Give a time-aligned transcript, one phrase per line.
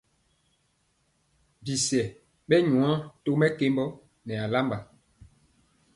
[1.63, 2.01] Bisɛ
[2.47, 2.85] ɓɛ nyɔ
[3.23, 3.85] to mɛkembɔ
[4.25, 4.77] nɛ alamba.